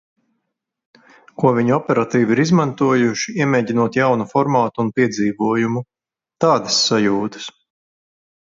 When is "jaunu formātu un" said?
4.01-4.91